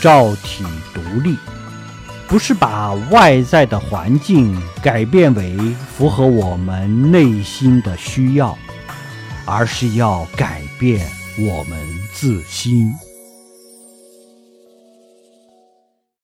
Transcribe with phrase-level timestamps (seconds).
[0.00, 1.36] 照体独立，
[2.28, 5.56] 不是把外在的环境改变为
[5.96, 8.56] 符合我们内心的需要，
[9.44, 11.08] 而是要改变
[11.38, 11.78] 我们
[12.12, 12.92] 自心。